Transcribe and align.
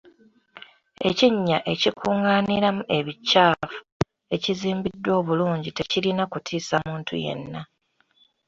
Ekinnya 1.09 1.57
ekikungaaniamu 1.73 2.83
ebikyafu 2.97 3.79
ekizimbiddwa 4.35 5.11
obulungi 5.19 5.69
tekirina 5.77 6.23
kutiisa 6.31 6.75
muntu 6.87 7.13
yenna. 7.23 7.61